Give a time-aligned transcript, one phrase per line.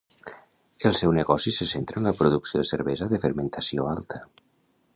[0.89, 4.23] El seu negoci se centra en la producció de cervesa de fermentació alta.